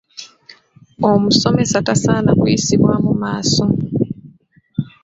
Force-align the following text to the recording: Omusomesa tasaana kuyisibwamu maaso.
Omusomesa 1.09 1.77
tasaana 1.87 2.31
kuyisibwamu 2.39 3.11
maaso. 3.21 3.65